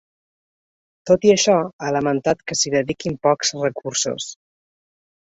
Tot 1.09 1.27
i 1.29 1.33
això, 1.33 1.59
ha 1.87 1.93
lamentat 1.97 2.43
que 2.49 2.59
s’hi 2.63 2.75
dediquin 2.79 3.23
pocs 3.29 3.57
recursos. 3.63 4.35